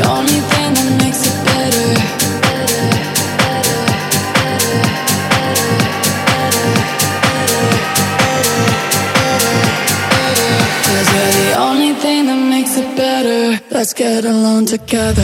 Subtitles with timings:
[0.00, 2.18] the only thing that makes it better
[13.78, 15.22] Let's get alone together.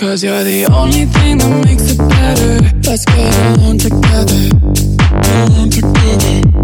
[0.00, 2.76] Cause you're the only thing that makes it better.
[2.88, 4.50] Let's get alone together.
[5.46, 6.57] Alone together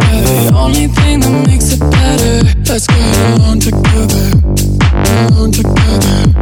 [0.00, 2.42] the only thing that makes it better.
[2.68, 4.32] Let's get along together,
[5.28, 6.32] along together.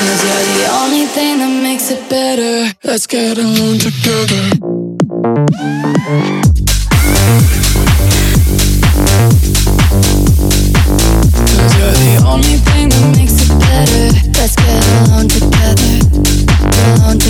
[0.00, 2.72] Cause you're the only thing that makes it better.
[2.82, 4.42] Let's get along together.
[11.76, 14.04] You're the only thing that makes it better.
[14.40, 15.92] Let's get along together.
[16.72, 17.29] Get along together.